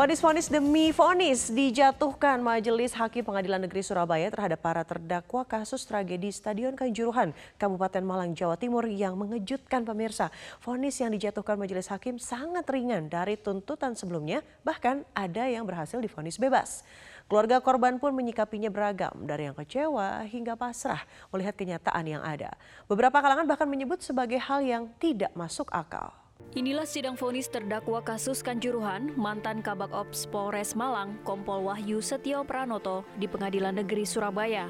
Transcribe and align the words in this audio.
Fonis-fonis 0.00 0.48
demi 0.48 0.96
fonis 0.96 1.52
dijatuhkan 1.52 2.40
Majelis 2.40 2.96
Hakim 2.96 3.20
Pengadilan 3.20 3.60
Negeri 3.60 3.84
Surabaya 3.84 4.32
terhadap 4.32 4.56
para 4.64 4.80
terdakwa 4.80 5.44
kasus 5.44 5.84
tragedi 5.84 6.32
Stadion 6.32 6.72
Kanjuruhan, 6.72 7.36
Kabupaten 7.60 8.00
Malang, 8.00 8.32
Jawa 8.32 8.56
Timur 8.56 8.88
yang 8.88 9.12
mengejutkan 9.20 9.84
pemirsa. 9.84 10.32
Fonis 10.64 10.96
yang 11.04 11.12
dijatuhkan 11.12 11.60
Majelis 11.60 11.92
Hakim 11.92 12.16
sangat 12.16 12.64
ringan 12.72 13.12
dari 13.12 13.36
tuntutan 13.36 13.92
sebelumnya, 13.92 14.40
bahkan 14.64 15.04
ada 15.12 15.44
yang 15.44 15.68
berhasil 15.68 16.00
difonis 16.00 16.40
bebas. 16.40 16.80
Keluarga 17.28 17.60
korban 17.60 18.00
pun 18.00 18.16
menyikapinya 18.16 18.72
beragam, 18.72 19.12
dari 19.28 19.52
yang 19.52 19.56
kecewa 19.60 20.24
hingga 20.24 20.56
pasrah 20.56 21.04
melihat 21.28 21.52
kenyataan 21.52 22.08
yang 22.08 22.24
ada. 22.24 22.56
Beberapa 22.88 23.20
kalangan 23.20 23.44
bahkan 23.44 23.68
menyebut 23.68 24.00
sebagai 24.00 24.40
hal 24.40 24.64
yang 24.64 24.88
tidak 24.96 25.28
masuk 25.36 25.68
akal. 25.68 26.19
Inilah 26.50 26.82
sidang 26.82 27.14
vonis 27.14 27.46
terdakwa 27.46 28.02
kasus 28.02 28.42
Kanjuruhan, 28.42 29.14
mantan 29.14 29.62
Kabak 29.62 29.94
Ops 29.94 30.26
Polres 30.26 30.74
Malang, 30.74 31.14
Kompol 31.22 31.62
Wahyu 31.62 32.02
Setio 32.02 32.42
Pranoto 32.42 33.06
di 33.22 33.30
Pengadilan 33.30 33.70
Negeri 33.70 34.02
Surabaya. 34.02 34.66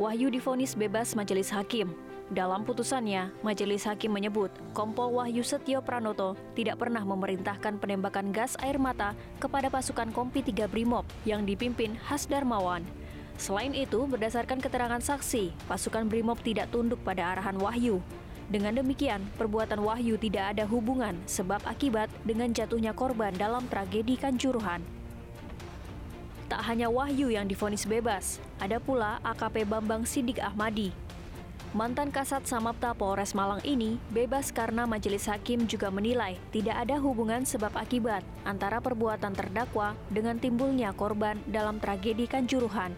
Wahyu 0.00 0.32
difonis 0.32 0.72
bebas 0.72 1.12
majelis 1.12 1.52
hakim. 1.52 1.92
Dalam 2.32 2.64
putusannya, 2.64 3.28
majelis 3.44 3.84
hakim 3.84 4.16
menyebut 4.16 4.48
Kompol 4.72 5.20
Wahyu 5.20 5.44
Setio 5.44 5.84
Pranoto 5.84 6.32
tidak 6.56 6.80
pernah 6.80 7.04
memerintahkan 7.04 7.76
penembakan 7.76 8.32
gas 8.32 8.56
air 8.64 8.80
mata 8.80 9.12
kepada 9.36 9.68
pasukan 9.68 10.08
Kompi 10.16 10.40
3 10.40 10.64
Brimob 10.64 11.04
yang 11.28 11.44
dipimpin 11.44 11.92
Hasdar 12.08 12.48
Mawan. 12.48 12.88
Selain 13.36 13.76
itu, 13.76 14.08
berdasarkan 14.08 14.64
keterangan 14.64 15.04
saksi, 15.04 15.52
pasukan 15.68 16.08
Brimob 16.08 16.40
tidak 16.40 16.72
tunduk 16.72 17.04
pada 17.04 17.36
arahan 17.36 17.60
Wahyu. 17.60 18.00
Dengan 18.48 18.80
demikian, 18.80 19.20
perbuatan 19.36 19.84
Wahyu 19.84 20.16
tidak 20.16 20.56
ada 20.56 20.64
hubungan 20.64 21.20
sebab 21.28 21.60
akibat 21.68 22.08
dengan 22.24 22.48
jatuhnya 22.48 22.96
korban 22.96 23.36
dalam 23.36 23.68
tragedi 23.68 24.16
Kanjuruhan. 24.16 24.80
Tak 26.48 26.64
hanya 26.64 26.88
Wahyu 26.88 27.28
yang 27.28 27.44
difonis 27.44 27.84
bebas, 27.84 28.40
ada 28.56 28.80
pula 28.80 29.20
AKP 29.20 29.68
Bambang 29.68 30.08
Sidik 30.08 30.40
Ahmadi. 30.40 30.96
Mantan 31.76 32.08
Kasat 32.08 32.48
Samapta 32.48 32.96
Polres 32.96 33.36
Malang 33.36 33.60
ini 33.60 34.00
bebas 34.08 34.48
karena 34.48 34.88
majelis 34.88 35.28
hakim 35.28 35.68
juga 35.68 35.92
menilai 35.92 36.40
tidak 36.48 36.80
ada 36.80 36.96
hubungan 36.96 37.44
sebab 37.44 37.76
akibat 37.76 38.24
antara 38.48 38.80
perbuatan 38.80 39.36
terdakwa 39.36 39.92
dengan 40.08 40.40
timbulnya 40.40 40.96
korban 40.96 41.36
dalam 41.44 41.76
tragedi 41.76 42.24
Kanjuruhan. 42.24 42.96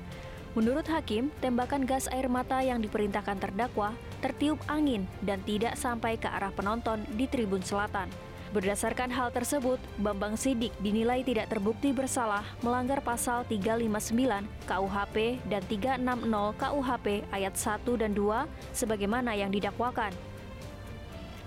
Menurut 0.55 0.87
hakim, 0.87 1.35
tembakan 1.43 1.83
gas 1.83 2.07
air 2.15 2.31
mata 2.31 2.63
yang 2.63 2.79
diperintahkan 2.79 3.43
terdakwa 3.43 3.99
tertiup 4.21 4.61
angin 4.69 5.09
dan 5.25 5.41
tidak 5.49 5.75
sampai 5.75 6.21
ke 6.21 6.29
arah 6.29 6.53
penonton 6.53 7.03
di 7.17 7.25
tribun 7.27 7.65
selatan. 7.65 8.07
Berdasarkan 8.51 9.15
hal 9.15 9.31
tersebut, 9.31 9.79
Bambang 10.03 10.35
Sidik 10.35 10.75
dinilai 10.83 11.23
tidak 11.23 11.55
terbukti 11.55 11.95
bersalah 11.95 12.43
melanggar 12.67 12.99
pasal 12.99 13.47
359 13.47 14.43
KUHP 14.67 15.39
dan 15.47 15.63
360 15.71 16.59
KUHP 16.59 17.07
ayat 17.31 17.55
1 17.55 18.03
dan 18.03 18.11
2 18.11 18.51
sebagaimana 18.75 19.39
yang 19.39 19.55
didakwakan. 19.55 20.11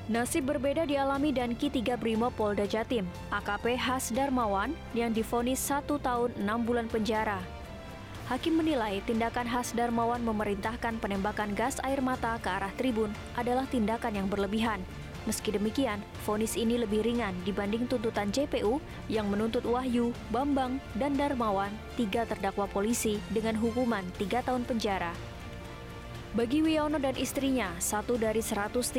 Nasib 0.08 0.48
berbeda 0.48 0.88
dialami 0.88 1.36
dan 1.36 1.56
Ki 1.60 1.68
3 1.68 2.00
Brimo 2.00 2.32
Polda 2.32 2.64
Jatim, 2.68 3.08
AKP 3.36 3.76
Has 3.76 4.12
Darmawan 4.12 4.72
yang 4.96 5.12
difonis 5.12 5.60
satu 5.60 6.00
tahun 6.00 6.32
enam 6.40 6.64
bulan 6.64 6.88
penjara 6.88 7.40
Hakim 8.24 8.56
menilai 8.56 9.04
tindakan 9.04 9.44
khas 9.44 9.76
Darmawan 9.76 10.24
memerintahkan 10.24 10.96
penembakan 11.04 11.52
gas 11.60 11.76
air 11.84 12.00
mata 12.00 12.40
ke 12.40 12.48
arah 12.48 12.72
tribun 12.80 13.12
adalah 13.36 13.68
tindakan 13.68 14.16
yang 14.16 14.28
berlebihan. 14.32 14.80
Meski 15.28 15.52
demikian, 15.52 16.00
vonis 16.24 16.56
ini 16.56 16.80
lebih 16.80 17.04
ringan 17.04 17.36
dibanding 17.44 17.84
tuntutan 17.88 18.32
JPU 18.32 18.80
yang 19.12 19.28
menuntut 19.28 19.67
Wahyu, 19.67 20.16
Bambang, 20.32 20.80
dan 20.95 21.20
Darmawan, 21.20 21.72
tiga 22.00 22.23
terdakwa 22.23 22.64
polisi 22.72 23.20
dengan 23.32 23.60
hukuman 23.60 24.04
tiga 24.16 24.39
tahun 24.39 24.64
penjara. 24.67 25.12
Bagi 26.33 26.66
Wiono 26.66 26.98
dan 26.98 27.14
istrinya, 27.14 27.70
satu 27.78 28.17
dari 28.17 28.42
135 28.42 28.89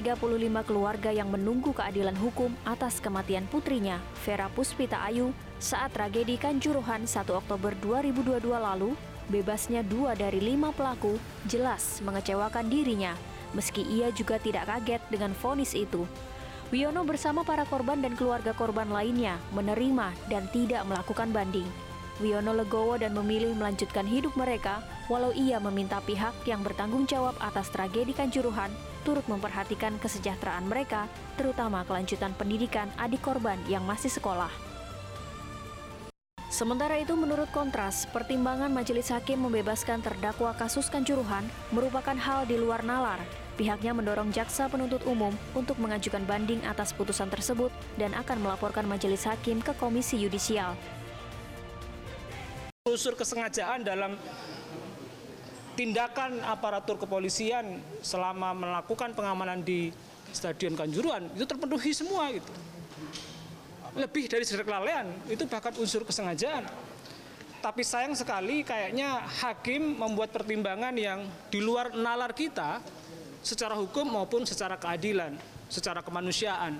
keluarga 0.62 1.10
yang 1.10 1.34
menunggu 1.34 1.74
keadilan 1.74 2.14
hukum 2.14 2.54
atas 2.62 3.02
kematian 3.02 3.50
putrinya, 3.50 3.98
Vera 4.22 4.46
Puspita 4.52 5.02
Ayu, 5.02 5.34
saat 5.58 5.90
tragedi 5.90 6.38
Kanjuruhan 6.38 7.10
1 7.10 7.26
Oktober 7.34 7.74
2022 7.82 8.54
lalu, 8.54 8.94
Bebasnya 9.32 9.80
dua 9.80 10.12
dari 10.12 10.36
lima 10.36 10.68
pelaku 10.76 11.16
jelas 11.48 12.04
mengecewakan 12.04 12.68
dirinya, 12.68 13.16
meski 13.56 13.80
ia 13.80 14.12
juga 14.12 14.36
tidak 14.36 14.68
kaget 14.68 15.00
dengan 15.08 15.32
vonis 15.32 15.72
itu. 15.72 16.04
Wiono 16.68 17.06
bersama 17.06 17.40
para 17.46 17.64
korban 17.64 18.02
dan 18.04 18.18
keluarga 18.18 18.52
korban 18.52 18.90
lainnya 18.90 19.40
menerima 19.56 20.12
dan 20.28 20.44
tidak 20.52 20.84
melakukan 20.84 21.32
banding. 21.32 21.68
Wiono 22.22 22.54
legowo 22.54 22.94
dan 23.00 23.16
memilih 23.16 23.56
melanjutkan 23.58 24.06
hidup 24.06 24.36
mereka, 24.38 24.84
walau 25.10 25.34
ia 25.34 25.58
meminta 25.58 25.98
pihak 26.04 26.34
yang 26.46 26.62
bertanggung 26.62 27.10
jawab 27.10 27.34
atas 27.42 27.72
tragedi 27.74 28.14
Kanjuruhan 28.14 28.70
turut 29.04 29.24
memperhatikan 29.28 30.00
kesejahteraan 30.00 30.64
mereka, 30.64 31.06
terutama 31.36 31.84
kelanjutan 31.84 32.32
pendidikan 32.34 32.88
adik 32.96 33.20
korban 33.20 33.60
yang 33.68 33.84
masih 33.84 34.08
sekolah. 34.08 34.73
Sementara 36.54 37.02
itu 37.02 37.18
menurut 37.18 37.50
Kontras, 37.50 38.06
pertimbangan 38.14 38.70
majelis 38.70 39.10
hakim 39.10 39.42
membebaskan 39.42 39.98
terdakwa 39.98 40.54
kasus 40.54 40.86
kanjuruhan 40.86 41.42
merupakan 41.74 42.14
hal 42.14 42.46
di 42.46 42.54
luar 42.54 42.86
nalar. 42.86 43.18
Pihaknya 43.58 43.90
mendorong 43.90 44.30
jaksa 44.30 44.70
penuntut 44.70 45.02
umum 45.02 45.34
untuk 45.50 45.74
mengajukan 45.82 46.22
banding 46.22 46.62
atas 46.62 46.94
putusan 46.94 47.26
tersebut 47.26 47.74
dan 47.98 48.14
akan 48.14 48.38
melaporkan 48.38 48.86
majelis 48.86 49.26
hakim 49.26 49.58
ke 49.58 49.74
Komisi 49.82 50.14
Yudisial. 50.14 50.78
Unsur 52.86 53.18
kesengajaan 53.18 53.82
dalam 53.82 54.14
tindakan 55.74 56.38
aparatur 56.38 57.02
kepolisian 57.02 57.82
selama 57.98 58.54
melakukan 58.54 59.10
pengamanan 59.10 59.58
di 59.58 59.90
Stadion 60.30 60.78
Kanjuruhan 60.78 61.34
itu 61.34 61.50
terpenuhi 61.50 61.90
semua 61.90 62.30
gitu 62.30 62.54
lebih 63.94 64.26
dari 64.26 64.42
sekedar 64.42 64.66
kelalaian, 64.66 65.06
itu 65.30 65.46
bahkan 65.46 65.70
unsur 65.78 66.02
kesengajaan. 66.02 66.66
Tapi 67.64 67.80
sayang 67.80 68.12
sekali 68.12 68.60
kayaknya 68.60 69.24
hakim 69.40 69.96
membuat 69.96 70.34
pertimbangan 70.36 70.92
yang 70.92 71.24
di 71.48 71.64
luar 71.64 71.96
nalar 71.96 72.36
kita 72.36 72.84
secara 73.40 73.72
hukum 73.72 74.04
maupun 74.04 74.44
secara 74.44 74.76
keadilan, 74.76 75.32
secara 75.72 76.04
kemanusiaan. 76.04 76.76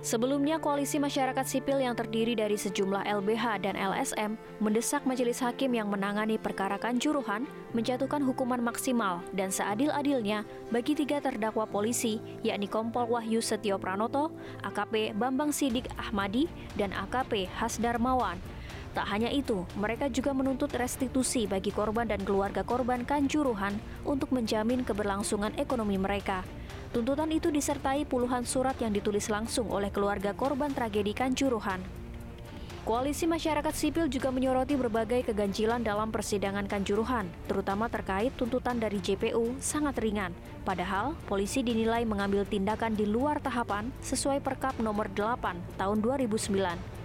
Sebelumnya, 0.00 0.56
koalisi 0.56 0.96
masyarakat 0.96 1.44
sipil 1.44 1.84
yang 1.84 1.92
terdiri 1.92 2.32
dari 2.32 2.56
sejumlah 2.56 3.04
LBH 3.04 3.68
dan 3.68 3.76
LSM 3.76 4.40
mendesak 4.56 5.04
majelis 5.04 5.44
hakim 5.44 5.76
yang 5.76 5.92
menangani 5.92 6.40
perkara 6.40 6.80
kanjuruhan 6.80 7.44
menjatuhkan 7.76 8.24
hukuman 8.24 8.64
maksimal 8.64 9.20
dan 9.36 9.52
seadil-adilnya 9.52 10.48
bagi 10.72 10.96
tiga 10.96 11.20
terdakwa 11.20 11.68
polisi, 11.68 12.16
yakni 12.40 12.64
Kompol 12.64 13.12
Wahyu 13.12 13.44
Setio 13.44 13.76
Pranoto, 13.76 14.32
AKP 14.64 15.12
Bambang 15.20 15.52
Sidik 15.52 15.84
Ahmadi, 16.00 16.48
dan 16.80 16.96
AKP 16.96 17.52
Hasdarmawan. 17.60 18.40
Tak 18.96 19.04
hanya 19.04 19.28
itu, 19.28 19.68
mereka 19.76 20.08
juga 20.08 20.32
menuntut 20.32 20.72
restitusi 20.80 21.44
bagi 21.44 21.76
korban 21.76 22.08
dan 22.08 22.24
keluarga 22.24 22.64
korban 22.64 23.04
kanjuruhan 23.04 23.76
untuk 24.08 24.32
menjamin 24.32 24.80
keberlangsungan 24.80 25.52
ekonomi 25.60 26.00
mereka. 26.00 26.40
Tuntutan 26.90 27.30
itu 27.30 27.54
disertai 27.54 28.02
puluhan 28.02 28.42
surat 28.42 28.74
yang 28.82 28.90
ditulis 28.90 29.30
langsung 29.30 29.70
oleh 29.70 29.94
keluarga 29.94 30.34
korban 30.34 30.74
tragedi 30.74 31.14
Kanjuruhan. 31.14 31.78
Koalisi 32.82 33.30
masyarakat 33.30 33.70
sipil 33.70 34.10
juga 34.10 34.34
menyoroti 34.34 34.74
berbagai 34.74 35.30
keganjilan 35.30 35.86
dalam 35.86 36.10
persidangan 36.10 36.66
Kanjuruhan, 36.66 37.30
terutama 37.46 37.86
terkait 37.86 38.34
tuntutan 38.34 38.82
dari 38.82 38.98
JPU 38.98 39.54
sangat 39.62 40.02
ringan. 40.02 40.34
Padahal, 40.66 41.14
polisi 41.30 41.62
dinilai 41.62 42.02
mengambil 42.02 42.42
tindakan 42.42 42.98
di 42.98 43.06
luar 43.06 43.38
tahapan 43.38 43.94
sesuai 44.02 44.42
Perkap 44.42 44.82
nomor 44.82 45.06
8 45.14 45.78
tahun 45.78 45.98
2009. 46.02 46.99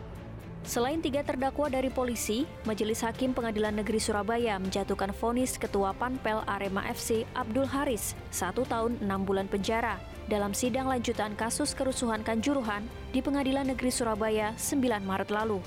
Selain 0.65 0.97
tiga 0.97 1.21
terdakwa 1.21 1.69
dari 1.69 1.94
polisi, 1.94 2.50
Majelis 2.65 3.06
Hakim 3.06 3.38
Pengadilan 3.38 3.77
Negeri 3.77 4.01
Surabaya 4.01 4.57
menjatuhkan 4.57 5.13
vonis 5.13 5.62
Ketua 5.62 5.94
Panpel 5.94 6.41
Arema 6.50 6.81
FC 6.89 7.21
Abdul 7.38 7.69
Haris 7.69 8.17
satu 8.33 8.65
tahun 8.65 8.97
enam 8.97 9.29
bulan 9.29 9.45
penjara 9.45 10.01
dalam 10.25 10.57
sidang 10.57 10.89
lanjutan 10.89 11.38
kasus 11.38 11.77
kerusuhan 11.77 12.25
Kanjuruhan 12.25 12.81
di 13.13 13.21
Pengadilan 13.21 13.69
Negeri 13.69 13.94
Surabaya 13.94 14.57
9 14.57 15.06
Maret 15.06 15.29
lalu. 15.29 15.62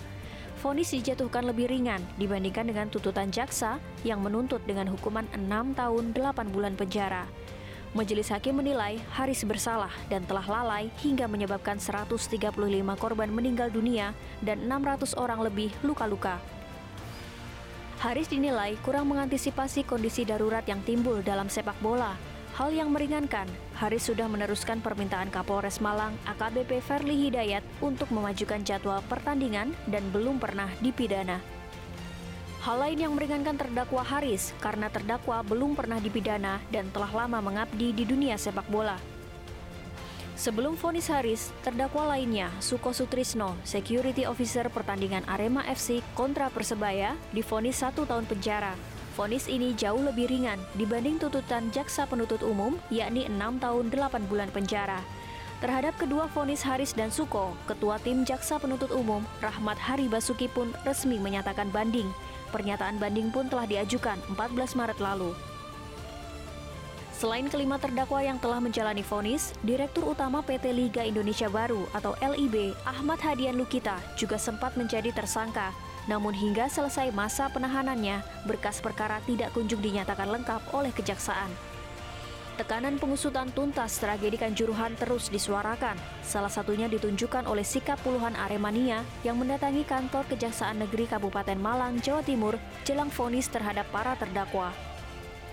Vonis 0.58 0.90
dijatuhkan 0.90 1.46
lebih 1.46 1.70
ringan 1.70 2.02
dibandingkan 2.18 2.66
dengan 2.66 2.90
tuntutan 2.90 3.30
jaksa 3.30 3.78
yang 4.02 4.18
menuntut 4.18 4.58
dengan 4.66 4.90
hukuman 4.90 5.30
6 5.30 5.78
tahun 5.78 6.10
8 6.10 6.50
bulan 6.50 6.74
penjara. 6.74 7.30
Majelis 7.96 8.29
Hakim 8.29 8.61
menilai 8.61 9.00
Haris 9.17 9.40
bersalah 9.49 9.93
dan 10.12 10.20
telah 10.29 10.44
lalai 10.44 10.93
hingga 11.00 11.25
menyebabkan 11.25 11.81
135 11.81 12.37
korban 13.00 13.31
meninggal 13.32 13.73
dunia 13.73 14.12
dan 14.44 14.61
600 14.69 15.17
orang 15.17 15.40
lebih 15.40 15.73
luka-luka. 15.81 16.37
Haris 17.99 18.29
dinilai 18.31 18.76
kurang 18.85 19.08
mengantisipasi 19.08 19.88
kondisi 19.88 20.23
darurat 20.23 20.62
yang 20.69 20.85
timbul 20.85 21.25
dalam 21.25 21.49
sepak 21.49 21.75
bola. 21.81 22.14
Hal 22.55 22.70
yang 22.76 22.93
meringankan, 22.93 23.49
Haris 23.75 24.06
sudah 24.06 24.29
meneruskan 24.29 24.84
permintaan 24.84 25.32
Kapolres 25.32 25.81
Malang 25.81 26.14
AKBP 26.29 26.84
Verli 26.84 27.26
Hidayat 27.26 27.64
untuk 27.81 28.12
memajukan 28.12 28.62
jadwal 28.62 29.00
pertandingan 29.08 29.73
dan 29.88 30.05
belum 30.12 30.37
pernah 30.38 30.69
dipidana. 30.84 31.57
Hal 32.69 32.85
lain 32.85 33.00
yang 33.00 33.17
meringankan 33.17 33.56
terdakwa 33.56 34.05
Haris 34.05 34.53
karena 34.61 34.93
terdakwa 34.93 35.41
belum 35.41 35.73
pernah 35.73 35.97
dipidana 35.97 36.61
dan 36.69 36.93
telah 36.93 37.09
lama 37.25 37.41
mengabdi 37.41 37.97
di 37.97 38.05
dunia 38.05 38.37
sepak 38.37 38.69
bola. 38.69 39.00
Sebelum 40.37 40.76
vonis 40.76 41.09
Haris, 41.09 41.49
terdakwa 41.65 42.12
lainnya, 42.12 42.53
Suko 42.61 42.93
Sutrisno, 42.93 43.56
security 43.65 44.29
officer 44.29 44.69
pertandingan 44.69 45.25
Arema 45.25 45.65
FC 45.65 46.05
kontra 46.12 46.53
Persebaya, 46.53 47.17
difonis 47.32 47.81
satu 47.81 48.05
tahun 48.05 48.29
penjara 48.29 48.76
Vonis 49.19 49.50
ini 49.50 49.75
jauh 49.75 49.99
lebih 49.99 50.31
ringan 50.31 50.62
dibanding 50.79 51.19
tuntutan 51.19 51.75
jaksa 51.75 52.06
penuntut 52.06 52.38
umum, 52.47 52.79
yakni 52.87 53.26
6 53.26 53.59
tahun 53.59 53.91
8 53.91 54.31
bulan 54.31 54.47
penjara. 54.55 55.03
Terhadap 55.58 55.99
kedua 55.99 56.31
vonis 56.31 56.62
Haris 56.62 56.94
dan 56.94 57.10
Suko, 57.10 57.50
Ketua 57.66 57.99
Tim 57.99 58.22
Jaksa 58.22 58.62
Penuntut 58.62 58.94
Umum, 58.94 59.26
Rahmat 59.43 59.75
Hari 59.75 60.06
Basuki 60.06 60.46
pun 60.46 60.70
resmi 60.87 61.19
menyatakan 61.19 61.66
banding. 61.75 62.06
Pernyataan 62.55 63.02
banding 63.02 63.34
pun 63.34 63.50
telah 63.50 63.66
diajukan 63.66 64.16
14 64.38 64.78
Maret 64.78 64.99
lalu. 65.02 65.34
Selain 67.10 67.50
kelima 67.50 67.82
terdakwa 67.82 68.22
yang 68.22 68.38
telah 68.38 68.62
menjalani 68.62 69.02
vonis, 69.02 69.50
Direktur 69.66 70.06
Utama 70.14 70.38
PT 70.38 70.70
Liga 70.70 71.02
Indonesia 71.02 71.50
Baru 71.50 71.90
atau 71.90 72.14
LIB, 72.22 72.78
Ahmad 72.87 73.19
Hadian 73.19 73.58
Lukita, 73.58 73.99
juga 74.14 74.38
sempat 74.38 74.78
menjadi 74.78 75.10
tersangka 75.10 75.75
namun 76.08 76.32
hingga 76.32 76.72
selesai 76.72 77.12
masa 77.12 77.52
penahanannya, 77.52 78.25
berkas 78.49 78.81
perkara 78.81 79.20
tidak 79.28 79.52
kunjung 79.52 79.84
dinyatakan 79.84 80.32
lengkap 80.32 80.64
oleh 80.72 80.88
kejaksaan. 80.96 81.52
Tekanan 82.58 82.99
pengusutan 82.99 83.55
tuntas 83.55 84.02
tragedi 84.02 84.34
Kanjuruhan 84.34 84.99
terus 84.99 85.31
disuarakan. 85.31 85.94
Salah 86.26 86.50
satunya 86.50 86.90
ditunjukkan 86.90 87.46
oleh 87.46 87.62
sikap 87.62 88.02
puluhan 88.02 88.34
Aremania 88.34 89.06
yang 89.22 89.38
mendatangi 89.38 89.87
kantor 89.87 90.26
Kejaksaan 90.26 90.82
Negeri 90.82 91.06
Kabupaten 91.06 91.55
Malang, 91.55 92.02
Jawa 92.02 92.19
Timur 92.26 92.58
jelang 92.82 93.14
vonis 93.14 93.46
terhadap 93.46 93.87
para 93.94 94.19
terdakwa. 94.19 94.75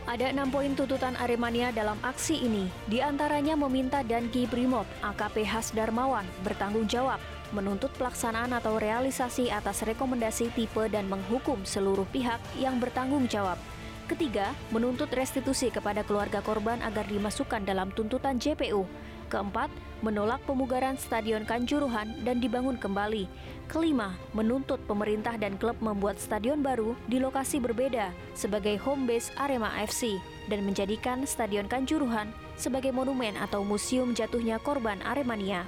Ada 0.10 0.34
enam 0.34 0.50
poin 0.50 0.74
tuntutan 0.74 1.14
Aremania 1.22 1.70
dalam 1.70 2.02
aksi 2.02 2.42
ini, 2.42 2.74
di 2.90 3.06
antaranya 3.06 3.54
meminta 3.54 4.02
Danki 4.02 4.50
Brimob, 4.50 4.90
AKP 5.06 5.46
Has 5.46 5.70
Darmawan, 5.78 6.26
bertanggung 6.42 6.90
jawab 6.90 7.22
menuntut 7.54 7.94
pelaksanaan 8.02 8.50
atau 8.58 8.82
realisasi 8.82 9.54
atas 9.54 9.86
rekomendasi 9.86 10.50
tipe 10.58 10.90
dan 10.90 11.06
menghukum 11.06 11.62
seluruh 11.62 12.10
pihak 12.10 12.42
yang 12.58 12.82
bertanggung 12.82 13.30
jawab. 13.30 13.62
Ketiga, 14.06 14.54
menuntut 14.70 15.10
restitusi 15.18 15.74
kepada 15.74 16.06
keluarga 16.06 16.38
korban 16.46 16.78
agar 16.86 17.10
dimasukkan 17.10 17.66
dalam 17.66 17.90
tuntutan 17.98 18.38
JPU. 18.38 18.86
Keempat, 19.34 19.74
menolak 20.06 20.38
pemugaran 20.46 20.94
Stadion 20.94 21.42
Kanjuruhan 21.42 22.22
dan 22.22 22.38
dibangun 22.38 22.78
kembali. 22.78 23.26
Kelima, 23.66 24.14
menuntut 24.38 24.78
pemerintah 24.86 25.34
dan 25.42 25.58
klub 25.58 25.74
membuat 25.82 26.22
stadion 26.22 26.62
baru 26.62 26.94
di 27.10 27.18
lokasi 27.18 27.58
berbeda 27.58 28.14
sebagai 28.38 28.78
home 28.78 29.10
base 29.10 29.34
Arema 29.42 29.74
FC 29.82 30.22
dan 30.54 30.62
menjadikan 30.62 31.26
Stadion 31.26 31.66
Kanjuruhan 31.66 32.30
sebagai 32.54 32.94
monumen 32.94 33.34
atau 33.42 33.66
museum 33.66 34.14
jatuhnya 34.14 34.62
korban 34.62 35.02
Aremania. 35.02 35.66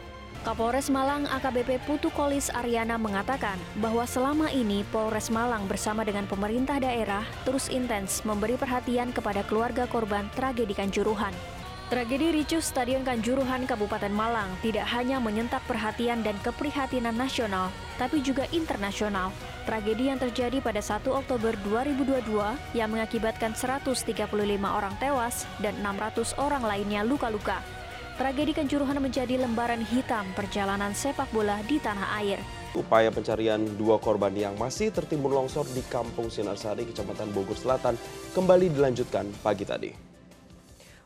Kapolres 0.48 0.88
Malang 0.88 1.28
AKBP 1.28 1.84
Putu 1.84 2.08
Kolis 2.16 2.48
Ariana 2.56 2.96
mengatakan 2.96 3.60
bahwa 3.84 4.08
selama 4.08 4.48
ini 4.48 4.88
Polres 4.96 5.28
Malang 5.28 5.68
bersama 5.68 6.08
dengan 6.08 6.24
pemerintah 6.24 6.80
daerah 6.80 7.28
terus 7.44 7.68
intens 7.68 8.24
memberi 8.24 8.56
perhatian 8.56 9.12
kepada 9.12 9.44
keluarga 9.44 9.84
korban 9.92 10.32
tragedi 10.40 10.72
Kanjuruhan. 10.72 11.36
Tragedi 11.92 12.32
ricuh 12.32 12.64
Stadion 12.64 13.04
Kanjuruhan 13.04 13.68
Kabupaten 13.68 14.08
Malang 14.08 14.48
tidak 14.64 14.88
hanya 14.96 15.20
menyentak 15.20 15.60
perhatian 15.68 16.24
dan 16.24 16.40
keprihatinan 16.40 17.20
nasional, 17.20 17.68
tapi 18.00 18.24
juga 18.24 18.48
internasional. 18.56 19.36
Tragedi 19.68 20.08
yang 20.08 20.20
terjadi 20.24 20.64
pada 20.64 20.80
1 20.80 21.12
Oktober 21.12 21.60
2022 21.68 22.24
yang 22.72 22.88
mengakibatkan 22.88 23.52
135 23.52 24.16
orang 24.64 24.96
tewas 24.96 25.44
dan 25.60 25.76
600 25.84 26.40
orang 26.40 26.64
lainnya 26.64 27.04
luka-luka 27.04 27.60
Tragedi 28.18 28.50
Kanjuruhan 28.50 28.98
menjadi 28.98 29.38
lembaran 29.38 29.86
hitam 29.86 30.26
perjalanan 30.34 30.90
sepak 30.90 31.30
bola 31.30 31.62
di 31.70 31.78
tanah 31.78 32.18
air. 32.18 32.42
Upaya 32.74 33.14
pencarian 33.14 33.62
dua 33.78 34.02
korban 34.02 34.34
yang 34.34 34.58
masih 34.58 34.90
tertimbun 34.90 35.38
longsor 35.38 35.70
di 35.70 35.86
Kampung 35.86 36.34
Sinarsari, 36.34 36.90
Kecamatan 36.90 37.30
Bogor 37.30 37.54
Selatan, 37.54 37.94
kembali 38.34 38.74
dilanjutkan 38.74 39.30
pagi 39.46 39.70
tadi. 39.70 39.94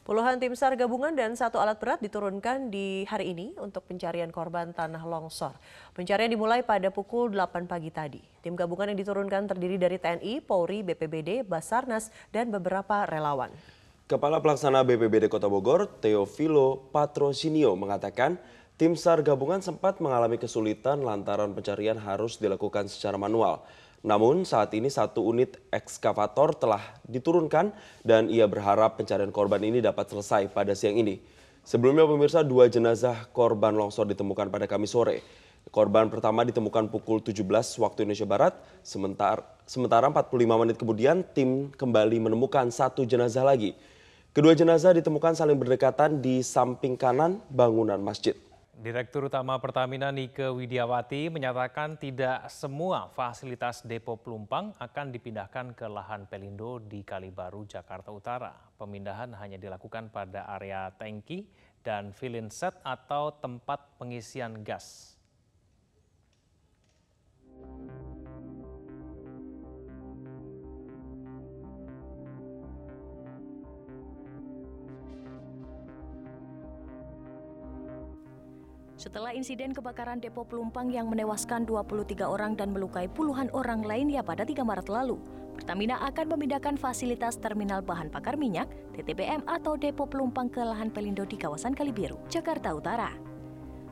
Puluhan 0.07 0.39
tim 0.39 0.55
SAR 0.55 0.79
gabungan 0.79 1.11
dan 1.11 1.35
satu 1.35 1.59
alat 1.59 1.83
berat 1.83 1.99
diturunkan 1.99 2.71
di 2.71 3.03
hari 3.03 3.35
ini 3.35 3.59
untuk 3.59 3.83
pencarian 3.91 4.31
korban 4.31 4.71
tanah 4.71 5.03
longsor. 5.03 5.59
Pencarian 5.91 6.31
dimulai 6.31 6.63
pada 6.63 6.95
pukul 6.95 7.27
8 7.27 7.67
pagi 7.67 7.91
tadi. 7.91 8.23
Tim 8.39 8.55
gabungan 8.55 8.87
yang 8.87 8.99
diturunkan 9.03 9.51
terdiri 9.51 9.75
dari 9.75 9.99
TNI, 9.99 10.39
Polri, 10.47 10.79
BPBD, 10.79 11.43
Basarnas, 11.43 12.07
dan 12.31 12.55
beberapa 12.55 13.03
relawan. 13.03 13.51
Kepala 14.11 14.43
Pelaksana 14.43 14.83
BPBD 14.83 15.31
Kota 15.31 15.47
Bogor, 15.47 15.87
Teofilo 16.03 16.91
Patrocinio 16.91 17.79
mengatakan 17.79 18.35
tim 18.75 18.91
SAR 18.91 19.23
gabungan 19.23 19.63
sempat 19.63 20.03
mengalami 20.03 20.35
kesulitan 20.35 20.99
lantaran 20.99 21.55
pencarian 21.55 21.95
harus 21.95 22.35
dilakukan 22.35 22.91
secara 22.91 23.15
manual. 23.15 23.63
Namun 24.03 24.43
saat 24.43 24.75
ini 24.75 24.91
satu 24.91 25.23
unit 25.23 25.55
ekskavator 25.71 26.59
telah 26.59 26.83
diturunkan 27.07 27.71
dan 28.03 28.27
ia 28.27 28.51
berharap 28.51 28.99
pencarian 28.99 29.31
korban 29.31 29.63
ini 29.63 29.79
dapat 29.79 30.11
selesai 30.11 30.51
pada 30.51 30.75
siang 30.75 30.99
ini. 30.99 31.23
Sebelumnya 31.63 32.03
pemirsa 32.03 32.43
dua 32.43 32.67
jenazah 32.67 33.31
korban 33.31 33.71
longsor 33.79 34.11
ditemukan 34.11 34.51
pada 34.51 34.67
Kamis 34.67 34.91
sore. 34.91 35.23
Korban 35.71 36.11
pertama 36.11 36.43
ditemukan 36.43 36.91
pukul 36.91 37.23
17 37.23 37.47
waktu 37.79 38.03
Indonesia 38.03 38.27
Barat, 38.27 38.59
sementara, 38.83 39.39
sementara 39.63 40.11
45 40.11 40.35
menit 40.35 40.75
kemudian 40.75 41.23
tim 41.31 41.71
kembali 41.71 42.27
menemukan 42.27 42.67
satu 42.75 43.07
jenazah 43.07 43.47
lagi. 43.47 43.71
Kedua 44.31 44.55
jenazah 44.55 44.95
ditemukan 44.95 45.35
saling 45.35 45.59
berdekatan 45.59 46.23
di 46.23 46.39
samping 46.39 46.95
kanan 46.95 47.43
bangunan 47.51 47.99
masjid. 47.99 48.31
Direktur 48.79 49.27
Utama 49.27 49.59
Pertamina 49.59 50.07
Nike 50.07 50.47
Widiawati 50.47 51.27
menyatakan 51.27 51.99
tidak 51.99 52.47
semua 52.47 53.11
fasilitas 53.11 53.83
depo 53.83 54.15
pelumpang 54.15 54.71
akan 54.79 55.11
dipindahkan 55.11 55.75
ke 55.75 55.83
lahan 55.83 56.31
Pelindo 56.31 56.79
di 56.79 57.03
Kalibaru, 57.03 57.67
Jakarta 57.67 58.07
Utara. 58.15 58.55
Pemindahan 58.79 59.35
hanya 59.35 59.59
dilakukan 59.59 60.07
pada 60.15 60.47
area 60.55 60.87
tangki 60.95 61.43
dan 61.83 62.15
filling 62.15 62.47
set 62.47 62.79
atau 62.87 63.35
tempat 63.35 63.83
pengisian 63.99 64.63
gas. 64.63 65.19
Setelah 79.01 79.33
insiden 79.33 79.73
kebakaran 79.73 80.21
depo 80.21 80.45
pelumpang 80.45 80.93
yang 80.93 81.09
menewaskan 81.09 81.65
23 81.65 82.21
orang 82.21 82.53
dan 82.53 82.69
melukai 82.69 83.09
puluhan 83.09 83.49
orang 83.49 83.81
lainnya 83.81 84.21
pada 84.21 84.45
3 84.45 84.61
Maret 84.61 84.93
lalu, 84.93 85.17
Pertamina 85.57 85.97
akan 86.05 86.37
memindahkan 86.37 86.77
fasilitas 86.77 87.41
terminal 87.41 87.81
bahan 87.81 88.13
bakar 88.13 88.37
minyak 88.37 88.69
TTBM 88.93 89.41
atau 89.49 89.73
depo 89.73 90.05
pelumpang 90.05 90.53
ke 90.53 90.61
lahan 90.61 90.93
Pelindo 90.93 91.25
di 91.25 91.33
kawasan 91.33 91.73
Kalibiru, 91.73 92.21
Jakarta 92.29 92.77
Utara. 92.77 93.09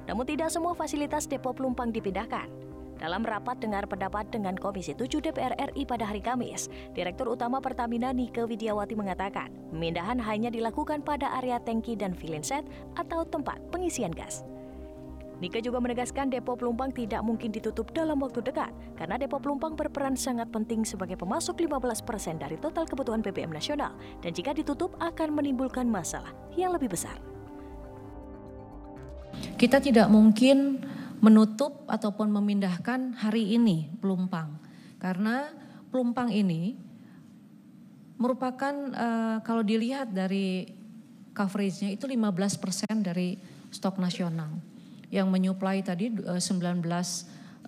Namun 0.06 0.30
tidak 0.30 0.54
semua 0.54 0.78
fasilitas 0.78 1.26
depo 1.26 1.58
pelumpang 1.58 1.90
dipindahkan. 1.90 2.46
Dalam 3.02 3.26
rapat 3.26 3.58
dengar 3.58 3.90
pendapat 3.90 4.30
dengan 4.30 4.54
Komisi 4.62 4.94
7 4.94 5.26
DPR 5.26 5.58
RI 5.74 5.90
pada 5.90 6.06
hari 6.06 6.22
Kamis, 6.22 6.70
Direktur 6.94 7.34
Utama 7.34 7.58
Pertamina 7.58 8.14
Nike 8.14 8.46
Widiawati 8.46 8.94
mengatakan, 8.94 9.50
pemindahan 9.74 10.22
hanya 10.22 10.54
dilakukan 10.54 11.02
pada 11.02 11.34
area 11.42 11.58
tangki 11.58 11.98
dan 11.98 12.14
filling 12.14 12.46
set 12.46 12.62
atau 12.94 13.26
tempat 13.26 13.58
pengisian 13.74 14.14
gas. 14.14 14.46
Nika 15.40 15.64
juga 15.64 15.80
menegaskan 15.80 16.28
depo 16.28 16.60
pelumpang 16.60 16.92
tidak 16.92 17.24
mungkin 17.24 17.56
ditutup 17.56 17.96
dalam 17.96 18.20
waktu 18.20 18.44
dekat 18.44 18.76
karena 19.00 19.16
depo 19.16 19.40
pelumpang 19.40 19.72
berperan 19.72 20.20
sangat 20.20 20.52
penting 20.52 20.84
sebagai 20.84 21.16
pemasok 21.16 21.64
15% 21.64 22.04
persen 22.04 22.36
dari 22.36 22.60
total 22.60 22.84
kebutuhan 22.84 23.24
BBM 23.24 23.56
nasional. 23.56 23.96
Dan 24.20 24.36
jika 24.36 24.52
ditutup 24.52 25.00
akan 25.00 25.40
menimbulkan 25.40 25.88
masalah 25.88 26.36
yang 26.60 26.76
lebih 26.76 26.92
besar. 26.92 27.16
Kita 29.56 29.80
tidak 29.80 30.12
mungkin 30.12 30.84
menutup 31.24 31.88
ataupun 31.88 32.36
memindahkan 32.36 33.16
hari 33.24 33.56
ini 33.56 33.88
pelumpang. 34.04 34.60
Karena 35.00 35.48
pelumpang 35.88 36.36
ini 36.36 36.76
merupakan 38.20 38.76
uh, 38.92 39.40
kalau 39.48 39.64
dilihat 39.64 40.12
dari 40.12 40.68
coveragenya 41.32 41.96
itu 41.96 42.04
15% 42.04 42.28
dari 43.00 43.40
stok 43.72 43.96
nasional 44.04 44.69
yang 45.10 45.28
menyuplai 45.30 45.82
tadi 45.82 46.14
19 46.14 46.40
uh, 46.40 47.02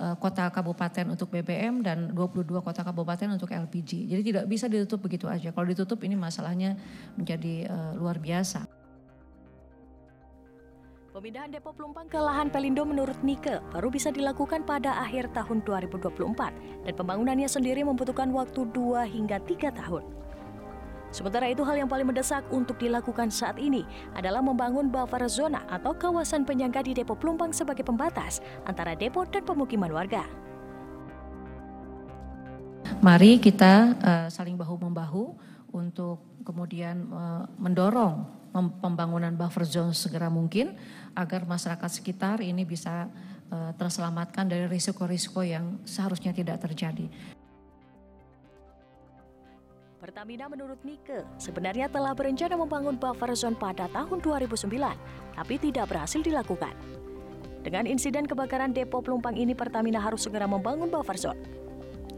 eh, 0.01 0.15
kota 0.17 0.49
kabupaten 0.49 1.05
untuk 1.13 1.29
BBM 1.33 1.81
dan 1.81 2.13
22 2.13 2.47
kota 2.61 2.81
kabupaten 2.85 3.37
untuk 3.37 3.49
LPG. 3.49 4.09
Jadi 4.09 4.21
tidak 4.21 4.45
bisa 4.49 4.65
ditutup 4.69 5.05
begitu 5.05 5.25
aja. 5.29 5.49
Kalau 5.53 5.67
ditutup 5.67 6.01
ini 6.05 6.13
masalahnya 6.17 6.77
menjadi 7.17 7.69
uh, 7.69 7.93
luar 7.97 8.21
biasa. 8.21 8.81
Pemindahan 11.11 11.51
depo 11.51 11.75
Pelumpang 11.75 12.07
ke 12.07 12.15
lahan 12.15 12.47
Pelindo 12.47 12.87
menurut 12.87 13.19
Nike 13.19 13.59
baru 13.75 13.91
bisa 13.91 14.15
dilakukan 14.15 14.63
pada 14.63 14.95
akhir 15.03 15.35
tahun 15.35 15.59
2024 15.67 16.87
dan 16.87 16.93
pembangunannya 16.95 17.51
sendiri 17.51 17.83
membutuhkan 17.83 18.31
waktu 18.31 18.63
2 18.71 19.11
hingga 19.11 19.43
3 19.43 19.75
tahun. 19.75 20.07
Sementara 21.11 21.51
itu 21.51 21.61
hal 21.67 21.75
yang 21.75 21.91
paling 21.91 22.07
mendesak 22.07 22.47
untuk 22.55 22.79
dilakukan 22.79 23.27
saat 23.27 23.59
ini 23.59 23.83
adalah 24.15 24.39
membangun 24.39 24.87
buffer 24.87 25.27
zona 25.27 25.67
atau 25.67 25.91
kawasan 25.91 26.47
penyangga 26.47 26.79
di 26.79 26.95
depo 26.95 27.19
Pelumpang 27.19 27.51
sebagai 27.51 27.83
pembatas 27.83 28.39
antara 28.63 28.95
depo 28.95 29.27
dan 29.27 29.43
pemukiman 29.43 29.91
warga. 29.91 30.23
Mari 33.03 33.43
kita 33.43 33.97
uh, 33.99 34.27
saling 34.31 34.55
bahu-membahu 34.55 35.35
untuk 35.75 36.43
kemudian 36.47 37.11
uh, 37.11 37.43
mendorong 37.59 38.41
pembangunan 38.83 39.31
buffer 39.35 39.63
zone 39.63 39.95
segera 39.95 40.27
mungkin 40.27 40.75
agar 41.15 41.47
masyarakat 41.47 41.91
sekitar 41.91 42.43
ini 42.43 42.67
bisa 42.67 43.07
uh, 43.51 43.71
terselamatkan 43.75 44.47
dari 44.47 44.67
risiko-risiko 44.67 45.43
yang 45.43 45.79
seharusnya 45.87 46.35
tidak 46.35 46.59
terjadi. 46.63 47.07
Pertamina 50.11 50.51
menurut 50.51 50.75
Nike 50.83 51.23
sebenarnya 51.39 51.87
telah 51.87 52.11
berencana 52.11 52.59
membangun 52.59 52.99
buffer 52.99 53.31
zone 53.31 53.55
pada 53.55 53.87
tahun 53.95 54.19
2009, 54.19 54.67
tapi 55.39 55.55
tidak 55.55 55.87
berhasil 55.87 56.19
dilakukan. 56.19 56.75
Dengan 57.63 57.87
insiden 57.87 58.27
kebakaran 58.27 58.75
depo 58.75 58.99
pelumpang 58.99 59.39
ini 59.39 59.55
Pertamina 59.55 60.03
harus 60.03 60.27
segera 60.27 60.51
membangun 60.51 60.91
buffer 60.91 61.15
zone. 61.15 61.39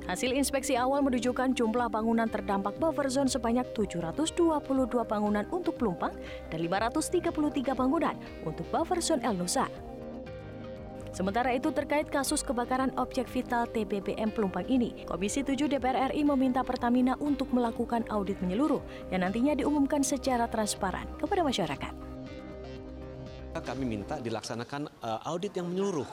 Hasil 0.10 0.34
inspeksi 0.34 0.74
awal 0.74 1.06
menunjukkan 1.06 1.54
jumlah 1.54 1.86
bangunan 1.94 2.26
terdampak 2.26 2.82
buffer 2.82 3.14
zone 3.14 3.30
sebanyak 3.30 3.70
722 3.78 4.58
bangunan 5.06 5.46
untuk 5.54 5.78
pelumpang 5.78 6.18
dan 6.50 6.66
533 6.66 7.30
bangunan 7.78 8.18
untuk 8.42 8.66
buffer 8.74 9.06
zone 9.06 9.22
El 9.22 9.38
Nusa. 9.38 9.70
Sementara 11.14 11.54
itu 11.54 11.70
terkait 11.70 12.10
kasus 12.10 12.42
kebakaran 12.42 12.90
objek 12.98 13.30
vital 13.30 13.70
TBBM 13.70 14.34
Pelumpang 14.34 14.66
ini, 14.66 15.06
Komisi 15.06 15.46
7 15.46 15.70
DPR 15.70 16.10
RI 16.10 16.26
meminta 16.26 16.66
Pertamina 16.66 17.14
untuk 17.22 17.54
melakukan 17.54 18.02
audit 18.10 18.42
menyeluruh 18.42 18.82
yang 19.14 19.22
nantinya 19.22 19.54
diumumkan 19.54 20.02
secara 20.02 20.50
transparan 20.50 21.06
kepada 21.22 21.46
masyarakat. 21.46 21.94
Kami 23.54 23.86
minta 23.86 24.18
dilaksanakan 24.18 24.90
uh, 25.06 25.30
audit 25.30 25.54
yang 25.54 25.70
menyeluruh, 25.70 26.10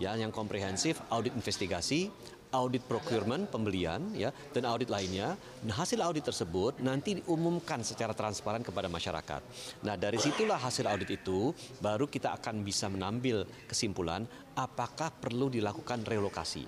ya, 0.00 0.16
yang 0.16 0.32
komprehensif, 0.32 1.04
audit 1.12 1.36
investigasi, 1.36 2.08
audit 2.50 2.82
procurement 2.86 3.46
pembelian 3.46 4.10
ya 4.14 4.34
dan 4.50 4.66
audit 4.66 4.90
lainnya. 4.90 5.38
Nah, 5.66 5.74
hasil 5.82 6.02
audit 6.02 6.26
tersebut 6.26 6.82
nanti 6.82 7.22
diumumkan 7.22 7.82
secara 7.86 8.14
transparan 8.14 8.62
kepada 8.62 8.90
masyarakat. 8.90 9.42
Nah, 9.86 9.94
dari 9.94 10.18
situlah 10.18 10.58
hasil 10.58 10.86
audit 10.90 11.10
itu 11.14 11.54
baru 11.78 12.10
kita 12.10 12.34
akan 12.38 12.62
bisa 12.66 12.90
mengambil 12.90 13.46
kesimpulan 13.70 14.26
apakah 14.58 15.14
perlu 15.14 15.46
dilakukan 15.46 16.02
relokasi 16.02 16.66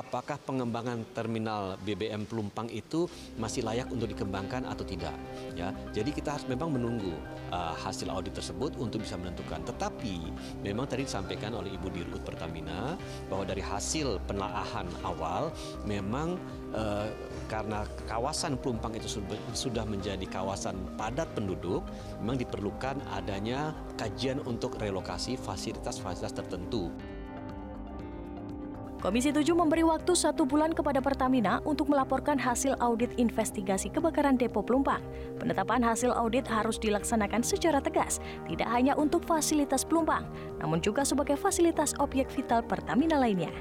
apakah 0.00 0.36
pengembangan 0.44 1.02
terminal 1.16 1.80
BBM 1.80 2.28
Pelumpang 2.28 2.68
itu 2.68 3.08
masih 3.40 3.64
layak 3.64 3.88
untuk 3.88 4.12
dikembangkan 4.12 4.68
atau 4.68 4.84
tidak. 4.84 5.16
Ya, 5.56 5.72
jadi 5.96 6.12
kita 6.12 6.36
harus 6.36 6.44
memang 6.44 6.76
menunggu 6.76 7.16
uh, 7.52 7.74
hasil 7.80 8.12
audit 8.12 8.36
tersebut 8.36 8.76
untuk 8.76 9.00
bisa 9.02 9.16
menentukan. 9.16 9.64
Tetapi 9.64 10.14
memang 10.60 10.84
tadi 10.84 11.08
disampaikan 11.08 11.56
oleh 11.56 11.72
Ibu 11.72 11.88
Dirut 11.92 12.22
Pertamina 12.22 12.94
bahwa 13.32 13.48
dari 13.48 13.64
hasil 13.64 14.20
penelaahan 14.28 14.88
awal 15.06 15.48
memang 15.88 16.36
uh, 16.76 17.08
karena 17.48 17.88
kawasan 18.10 18.58
Pelumpang 18.60 18.92
itu 18.98 19.06
sudah 19.54 19.84
menjadi 19.86 20.26
kawasan 20.26 20.76
padat 20.98 21.30
penduduk, 21.32 21.86
memang 22.20 22.36
diperlukan 22.36 22.98
adanya 23.14 23.72
kajian 23.94 24.42
untuk 24.44 24.76
relokasi 24.76 25.38
fasilitas-fasilitas 25.38 26.34
tertentu. 26.34 26.90
Komisi 28.96 29.28
7 29.28 29.52
memberi 29.52 29.84
waktu 29.84 30.16
satu 30.16 30.48
bulan 30.48 30.72
kepada 30.72 31.04
Pertamina 31.04 31.60
untuk 31.68 31.92
melaporkan 31.92 32.40
hasil 32.40 32.80
audit 32.80 33.12
investigasi 33.20 33.92
kebakaran 33.92 34.40
depo 34.40 34.64
Pelumpang. 34.64 35.04
Penetapan 35.36 35.84
hasil 35.84 36.16
audit 36.16 36.48
harus 36.48 36.80
dilaksanakan 36.80 37.44
secara 37.44 37.84
tegas, 37.84 38.24
tidak 38.48 38.64
hanya 38.72 38.96
untuk 38.96 39.28
fasilitas 39.28 39.84
Pelumpang, 39.84 40.24
namun 40.64 40.80
juga 40.80 41.04
sebagai 41.04 41.36
fasilitas 41.36 41.92
objek 42.00 42.32
vital 42.32 42.64
Pertamina 42.64 43.20
lainnya. 43.20 43.52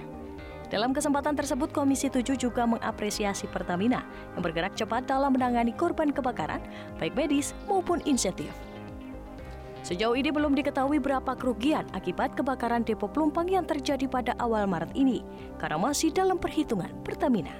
Dalam 0.71 0.95
kesempatan 0.95 1.35
tersebut, 1.35 1.67
Komisi 1.75 2.07
7 2.07 2.39
juga 2.39 2.63
mengapresiasi 2.63 3.51
Pertamina 3.51 4.07
yang 4.39 4.41
bergerak 4.41 4.71
cepat 4.79 5.03
dalam 5.03 5.35
menangani 5.35 5.75
korban 5.75 6.15
kebakaran, 6.15 6.63
baik 6.95 7.11
medis 7.11 7.51
maupun 7.67 7.99
insentif. 8.07 8.55
Sejauh 9.85 10.17
ini 10.17 10.33
belum 10.33 10.57
diketahui 10.57 10.97
berapa 10.97 11.37
kerugian 11.37 11.85
akibat 11.93 12.33
kebakaran 12.33 12.81
depo 12.81 13.05
Pelumpang 13.05 13.45
yang 13.45 13.69
terjadi 13.69 14.09
pada 14.09 14.33
awal 14.41 14.65
Maret 14.65 14.89
ini, 14.97 15.21
karena 15.61 15.77
masih 15.77 16.09
dalam 16.09 16.41
perhitungan 16.41 16.89
Pertamina. 17.05 17.53